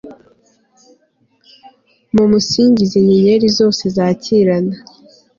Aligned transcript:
mumusingize, 2.13 2.97
nyenyeri 3.05 3.47
zose 3.57 3.83
zakirana 3.95 4.75